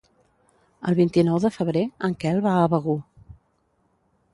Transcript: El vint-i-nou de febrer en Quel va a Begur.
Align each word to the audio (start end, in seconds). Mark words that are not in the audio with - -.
El 0.91 0.97
vint-i-nou 1.01 1.37
de 1.45 1.53
febrer 1.57 1.85
en 2.09 2.19
Quel 2.25 2.43
va 2.49 2.59
a 2.65 2.73
Begur. 2.77 3.01